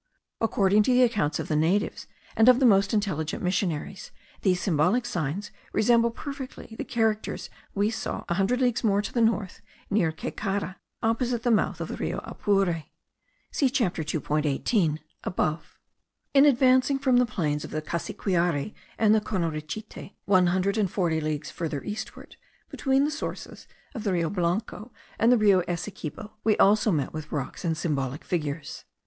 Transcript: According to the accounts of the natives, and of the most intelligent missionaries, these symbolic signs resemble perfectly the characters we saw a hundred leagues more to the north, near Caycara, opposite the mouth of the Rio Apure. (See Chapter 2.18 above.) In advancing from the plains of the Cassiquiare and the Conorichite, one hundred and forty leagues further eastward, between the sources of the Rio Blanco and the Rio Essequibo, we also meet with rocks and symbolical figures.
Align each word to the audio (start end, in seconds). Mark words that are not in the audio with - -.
According 0.41 0.81
to 0.89 0.93
the 0.93 1.03
accounts 1.03 1.37
of 1.37 1.47
the 1.47 1.55
natives, 1.55 2.07
and 2.35 2.49
of 2.49 2.59
the 2.59 2.65
most 2.65 2.91
intelligent 2.91 3.43
missionaries, 3.43 4.09
these 4.41 4.59
symbolic 4.59 5.05
signs 5.05 5.51
resemble 5.73 6.09
perfectly 6.09 6.73
the 6.75 6.83
characters 6.83 7.51
we 7.75 7.91
saw 7.91 8.23
a 8.27 8.33
hundred 8.33 8.61
leagues 8.61 8.83
more 8.83 9.03
to 9.03 9.13
the 9.13 9.21
north, 9.21 9.61
near 9.91 10.11
Caycara, 10.11 10.77
opposite 11.03 11.43
the 11.43 11.51
mouth 11.51 11.79
of 11.79 11.87
the 11.87 11.97
Rio 11.97 12.17
Apure. 12.23 12.85
(See 13.51 13.69
Chapter 13.69 14.03
2.18 14.03 14.97
above.) 15.23 15.77
In 16.33 16.45
advancing 16.45 16.97
from 16.97 17.17
the 17.17 17.25
plains 17.27 17.63
of 17.63 17.69
the 17.69 17.83
Cassiquiare 17.83 18.73
and 18.97 19.13
the 19.13 19.21
Conorichite, 19.21 20.13
one 20.25 20.47
hundred 20.47 20.79
and 20.79 20.89
forty 20.89 21.21
leagues 21.21 21.51
further 21.51 21.83
eastward, 21.83 22.37
between 22.71 23.03
the 23.03 23.11
sources 23.11 23.67
of 23.93 24.03
the 24.03 24.13
Rio 24.13 24.31
Blanco 24.31 24.91
and 25.19 25.31
the 25.31 25.37
Rio 25.37 25.61
Essequibo, 25.67 26.31
we 26.43 26.57
also 26.57 26.91
meet 26.91 27.13
with 27.13 27.31
rocks 27.31 27.63
and 27.63 27.77
symbolical 27.77 28.27
figures. 28.27 28.85